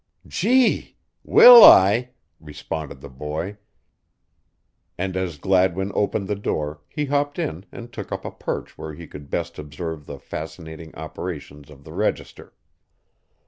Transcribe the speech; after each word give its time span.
"Gee! 0.25 0.97
Will 1.23 1.63
I?" 1.63 2.09
responded 2.39 3.01
the 3.01 3.07
boy, 3.07 3.57
and 4.97 5.15
as 5.15 5.37
Gladwin 5.37 5.91
opened 5.93 6.27
the 6.27 6.35
door 6.35 6.81
he 6.89 7.05
hopped 7.05 7.37
in 7.37 7.67
and 7.71 7.93
took 7.93 8.11
up 8.11 8.25
a 8.25 8.31
perch 8.31 8.79
where 8.79 8.95
he 8.95 9.05
could 9.05 9.29
best 9.29 9.59
observe 9.59 10.07
the 10.07 10.17
fascinating 10.17 10.95
operations 10.95 11.69
of 11.69 11.83
the 11.83 11.93
register. 11.93 12.51